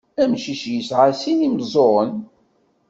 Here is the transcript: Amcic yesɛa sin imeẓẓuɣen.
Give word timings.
Amcic 0.23 0.61
yesɛa 0.73 1.09
sin 1.21 1.45
imeẓẓuɣen. 1.47 2.13